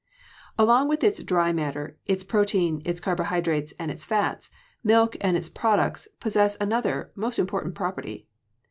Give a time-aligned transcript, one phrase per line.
[0.57, 4.49] Along with its dry matter, its protein, its carbohydrates, and its fats,
[4.83, 8.25] milk and its products possess another most important property.